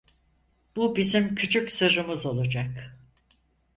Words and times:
Bu 0.75 0.95
bizim 0.95 1.35
küçük 1.35 1.71
sırrımız 1.71 2.25
olacak. 2.25 2.95